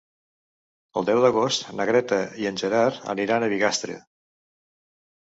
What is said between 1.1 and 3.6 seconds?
d'agost na Greta i en Gerard aniran a